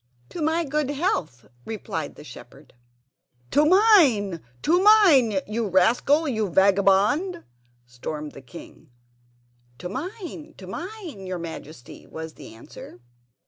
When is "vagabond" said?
6.49-7.43